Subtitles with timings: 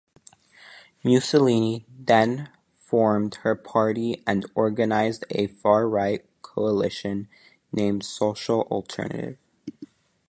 [1.03, 7.27] Mussolini then formed her party and organized a far-right coalition
[7.71, 9.37] named Social Alternative.